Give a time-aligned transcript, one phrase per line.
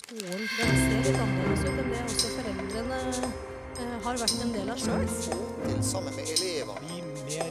[0.00, 4.70] skolen den ser litt annerledes ut enn det også foreldrene eh, har vært en del
[4.72, 5.04] av sjøl.
[5.64, 6.80] til sammen med elever.
[6.86, 7.50] bli mer.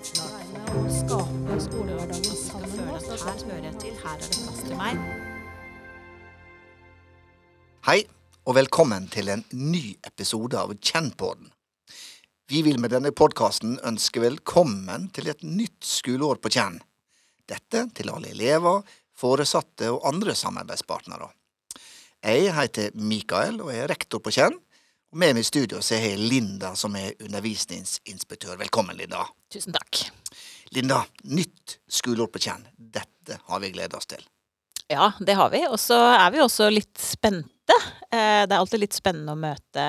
[0.00, 3.08] Være med å skape skolehverdagen sammen med føle oss.
[3.10, 5.00] at her hører jeg til, her er det plass til meg.
[7.88, 7.98] Hei,
[8.46, 11.50] og velkommen til en ny episode av Kjennpodden.
[12.50, 16.80] Vi vil med denne podkasten ønske velkommen til et nytt skoleår på Kjenn.
[17.46, 18.82] Dette til alle elever,
[19.14, 21.30] foresatte og andre samarbeidspartnere.
[22.20, 24.56] Jeg heter Mikael og er rektor på Kjenn.
[25.10, 28.58] Og med meg i studio så har jeg Linda, som er undervisningsinspektør.
[28.60, 29.24] Velkommen, Linda.
[29.50, 30.02] Tusen takk.
[30.76, 31.00] Linda,
[31.32, 32.66] nytt skoleår på Kjenn.
[32.76, 34.22] Dette har vi gledet oss til.
[34.90, 35.64] Ja, det har vi.
[35.70, 37.74] Og så er vi også litt spente.
[38.12, 39.88] Eh, Det er alltid litt spennende å møte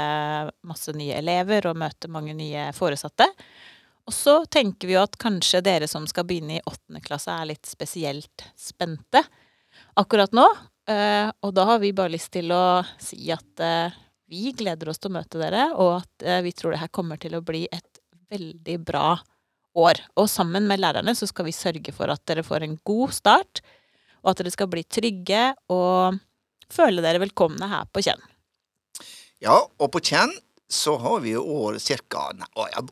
[0.64, 3.28] masse nye elever og møte mange nye foresatte.
[4.08, 7.52] Og så tenker vi jo at kanskje dere som skal begynne i åttende klasse, er
[7.52, 9.22] litt spesielt spente
[10.00, 10.48] akkurat nå.
[10.90, 13.94] Eh, Og da har vi bare lyst til å si at eh,
[14.32, 17.20] vi gleder oss til å møte dere, og at eh, vi tror det her kommer
[17.22, 19.20] til å bli et veldig bra
[19.78, 20.02] år.
[20.20, 23.62] Og sammen med lærerne så skal vi sørge for at dere får en god start,
[24.22, 26.20] og at dere skal bli trygge og
[26.72, 28.22] føle dere velkomne her på Kjenn.
[29.42, 30.32] Ja, og på Kjenn
[30.72, 32.28] så har vi i år ca.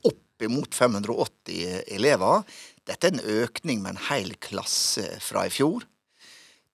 [0.09, 2.43] oppimot 580 elever.
[2.87, 5.85] Dette er en økning med en hel klasse fra i fjor.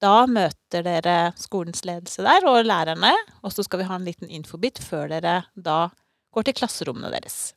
[0.02, 4.30] Da møter dere skolens ledelse der og lærerne, og så skal vi ha en liten
[4.30, 5.88] infobit før dere da
[6.36, 7.54] går til klasserommene deres.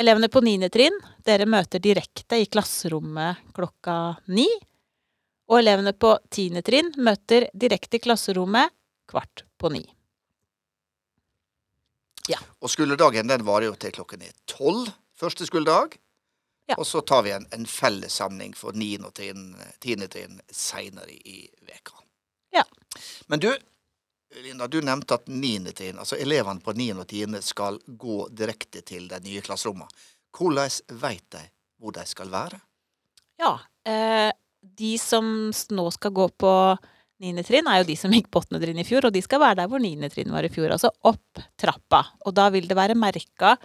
[0.00, 0.94] Elevene på niende trinn,
[1.26, 4.48] dere møter direkte i klasserommet klokka ni.
[5.50, 8.72] Og elevene på tiende trinn møter direkte i klasserommet
[9.10, 9.84] kvart på ni.
[12.30, 12.40] Ja.
[12.64, 15.98] Og skoledagen den varer jo til klokken er tolv første skoledag.
[16.66, 16.78] Ja.
[16.78, 18.88] Og så tar vi en, en fellessamling for 9.
[19.04, 21.98] og tiende tiende trinn seinere i veka.
[22.56, 22.64] Ja.
[23.28, 23.50] Men du,
[24.42, 25.74] Linda, du nevnte at 9.
[25.76, 26.88] trinn, altså elevene på 9.
[27.02, 29.92] og tiende skal gå direkte til de nye klasserommene.
[30.34, 31.44] Hvordan veit de
[31.78, 32.58] hvor de skal være?
[33.38, 33.58] Ja.
[33.84, 34.32] Eh,
[34.64, 36.52] de som nå skal gå på
[37.20, 37.44] 9.
[37.44, 38.58] trinn, er jo de som gikk på 8.
[38.62, 40.08] trinn i fjor, og de skal være der hvor 9.
[40.14, 42.06] trinn var i fjor, altså opp trappa.
[42.24, 43.58] Og da vil det være merka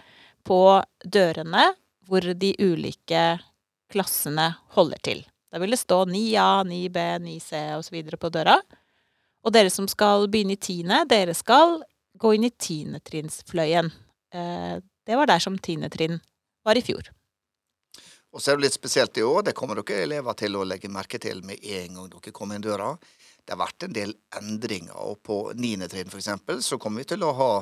[0.46, 1.70] på dørene
[2.08, 3.24] hvor de ulike
[3.90, 5.22] klassene holder til.
[5.50, 8.02] Da vil det stå 9A, 9B, 9C osv.
[8.18, 8.58] på døra.
[9.44, 11.80] Og dere som skal begynne i tiende, dere skal
[12.20, 13.90] gå inn i tiendetrinnsfløyen.
[14.34, 16.20] Eh, det var der som tiendetrinn
[16.66, 17.10] var i fjor.
[18.30, 20.90] Og så er det litt spesielt i år, det kommer dere elever til å legge
[20.92, 22.92] merke til med en gang dere kommer inn døra.
[23.42, 27.10] Det har vært en del endringer, og på niende trinn for eksempel, så kommer vi
[27.10, 27.52] til å ha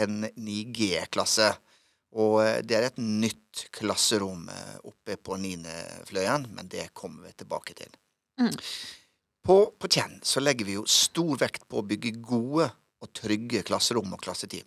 [0.00, 1.50] en 9G-klasse.
[2.14, 7.34] Og eh, det er et nytt klasserom eh, oppe på niendefløyen, men det kommer vi
[7.42, 7.90] tilbake til.
[8.40, 8.54] Mm.
[9.44, 12.70] På, på Tjenn så legger vi jo stor vekt på å bygge gode
[13.04, 14.66] og trygge klasserom og klasseteam.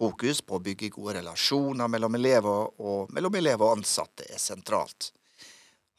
[0.00, 5.10] Fokus på å bygge gode relasjoner mellom elever og mellom elever og ansatte er sentralt.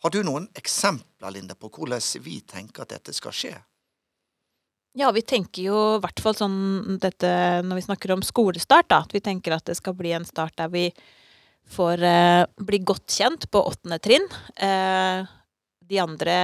[0.02, 3.54] Har du noen eksempler, Linda, på hvordan vi tenker at dette skal skje?
[5.00, 7.30] Ja, vi tenker jo i hvert fall sånn dette
[7.64, 9.04] når vi snakker om skolestart, da.
[9.06, 10.90] At vi tenker at det skal bli en start der vi
[11.72, 14.28] får eh, bli godt kjent på åttende trinn.
[14.60, 15.24] Eh,
[15.88, 16.36] de andre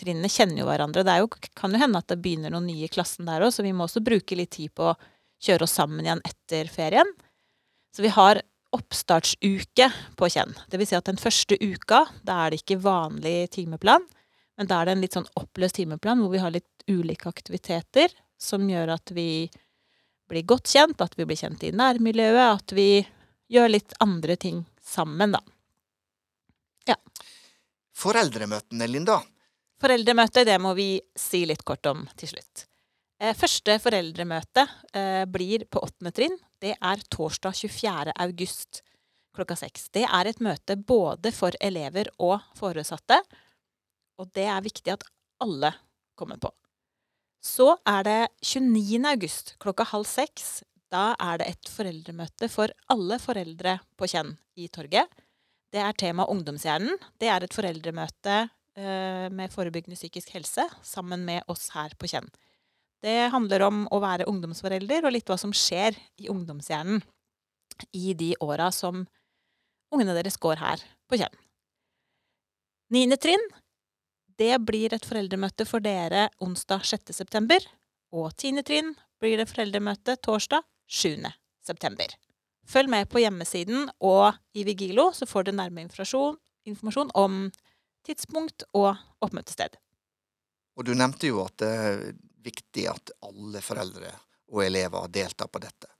[0.00, 1.04] trinnene kjenner jo hverandre.
[1.06, 3.62] Det jo, kan jo hende at det begynner noen nye i klassen der òg, så
[3.62, 4.98] vi må også bruke litt tid på å
[5.40, 7.14] kjøre oss sammen igjen etter ferien.
[7.94, 8.42] Så vi har
[8.74, 9.88] oppstartsuke
[10.18, 10.54] på Kjenn.
[10.70, 14.04] Det vil si at den første uka, da er det ikke vanlig timeplan.
[14.58, 18.12] Men da er det en litt sånn oppløst timeplan hvor vi har litt ulike aktiviteter
[18.40, 19.48] som gjør at vi
[20.30, 23.00] blir godt kjent, at vi blir kjent i nærmiljøet, at vi
[23.50, 25.42] gjør litt andre ting sammen, da.
[28.00, 29.18] Foreldremøtene, Linda.
[29.80, 32.64] Foreldremøte, det må vi si litt kort om til slutt.
[33.20, 34.64] Eh, første foreldremøte
[34.96, 36.36] eh, blir på åttende trinn.
[36.60, 38.14] Det er torsdag 24.
[38.24, 38.80] august
[39.36, 39.90] klokka seks.
[39.92, 43.20] Det er et møte både for elever og foresatte,
[44.20, 45.04] og det er viktig at
[45.44, 45.74] alle
[46.16, 46.52] kommer på.
[47.40, 49.00] Så er det 29.
[49.08, 50.60] august klokka halv seks.
[50.92, 55.08] Da er det et foreldremøte for alle foreldre på Kjenn i torget.
[55.70, 56.98] Det er tema Ungdomshjernen.
[57.20, 58.36] Det er et foreldremøte
[58.76, 62.28] eh, med forebyggende psykisk helse sammen med oss her på Kjenn.
[63.00, 67.00] Det handler om å være ungdomsforelder og litt hva som skjer i ungdomshjernen
[67.96, 69.06] i de åra som
[69.94, 71.38] ungene deres går her på Kjenn.
[72.90, 73.42] Niende trinn,
[74.40, 77.12] det blir et foreldremøte for dere onsdag 6.
[77.12, 77.60] september.
[78.16, 81.28] Og tiende trinn blir det foreldremøte torsdag 7.
[81.60, 82.14] september.
[82.66, 86.38] Følg med på hjemmesiden og i Vigilo, så får du nærmere informasjon,
[86.70, 87.36] informasjon om
[88.06, 89.76] tidspunkt og oppmøtested.
[90.78, 92.04] Og du nevnte jo at det er
[92.40, 94.14] viktig at alle foreldre
[94.50, 95.90] og elever deltar på dette.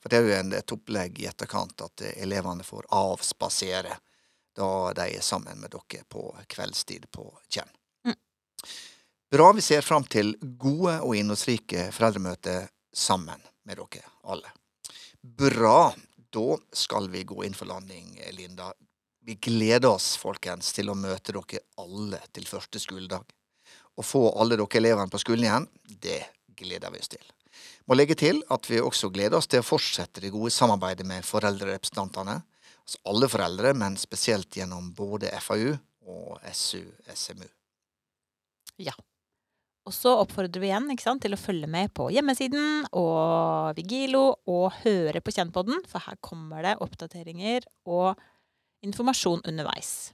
[0.00, 3.98] For det er jo et opplegg i etterkant at elevene får avspasere
[4.56, 7.79] da de er sammen med dere på kveldstid på Kjenn.
[9.30, 14.50] Bra vi ser fram til gode og innholdsrike foreldremøter sammen med dere alle.
[15.22, 15.92] Bra.
[16.30, 18.68] Da skal vi gå inn for landing, Linda.
[19.26, 23.24] Vi gleder oss, folkens, til å møte dere alle til første skoledag.
[23.98, 25.66] Å få alle dere elevene på skolen igjen,
[26.06, 26.22] det
[26.58, 27.24] gleder vi oss til.
[27.90, 31.26] Må legge til at vi også gleder oss til å fortsette det gode samarbeidet med
[31.26, 32.40] foreldrerepresentantene.
[32.86, 35.72] Altså alle foreldre, men spesielt gjennom både FAU
[36.06, 37.48] og SU-SMU.
[38.80, 38.94] Ja.
[39.88, 44.82] Og så oppfordrer vi igjen sant, til å følge med på hjemmesiden og Vigilo og
[44.84, 48.20] høre på Kjennpodden, for her kommer det oppdateringer og
[48.86, 50.12] informasjon underveis.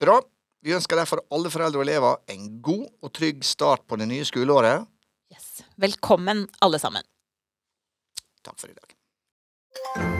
[0.00, 0.20] Bra.
[0.60, 4.26] Vi ønsker derfor alle foreldre og elever en god og trygg start på det nye
[4.28, 4.84] skoleåret.
[5.32, 5.62] Yes.
[5.80, 7.06] Velkommen, alle sammen.
[8.44, 10.19] Takk for i dag.